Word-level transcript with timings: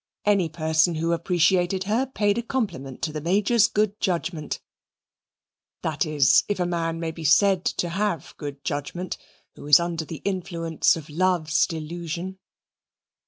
Any 0.25 0.49
person 0.49 0.95
who 0.95 1.11
appreciated 1.13 1.83
her 1.83 2.07
paid 2.07 2.39
a 2.39 2.41
compliment 2.41 3.03
to 3.03 3.13
the 3.13 3.21
Major's 3.21 3.67
good 3.67 3.99
judgement 3.99 4.59
that 5.83 6.07
is, 6.07 6.43
if 6.49 6.59
a 6.59 6.65
man 6.65 6.99
may 6.99 7.11
be 7.11 7.23
said 7.23 7.63
to 7.65 7.89
have 7.89 8.33
good 8.37 8.63
judgement 8.63 9.19
who 9.53 9.67
is 9.67 9.79
under 9.79 10.03
the 10.03 10.23
influence 10.25 10.95
of 10.95 11.07
Love's 11.07 11.67
delusion. 11.67 12.39